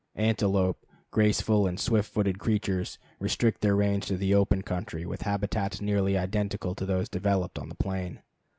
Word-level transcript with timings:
Antelope, 0.15 0.83
graceful 1.11 1.67
and 1.67 1.79
swift 1.79 2.11
footed 2.11 2.39
creatures, 2.39 2.97
restrict 3.19 3.61
their 3.61 3.75
range 3.75 4.07
to 4.07 4.17
the 4.17 4.33
open 4.33 4.63
country, 4.63 5.05
with 5.05 5.21
habits 5.21 5.79
nearly 5.79 6.17
identical 6.17 6.73
to 6.73 6.87
those 6.87 7.07
developed 7.07 7.59
on 7.59 7.69
the 7.69 7.75
plain. 7.75 8.19